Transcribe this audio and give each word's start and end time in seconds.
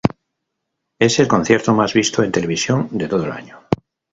Es 0.97 1.19
el 1.19 1.27
concierto 1.27 1.75
más 1.75 1.93
visto 1.93 2.23
en 2.23 2.31
televisión 2.31 2.89
de 2.91 3.07
todo 3.07 3.25
el 3.25 3.33
año. 3.33 3.61